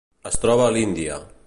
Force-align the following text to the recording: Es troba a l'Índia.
Es 0.29 0.39
troba 0.45 0.65
a 0.69 0.73
l'Índia. 0.79 1.21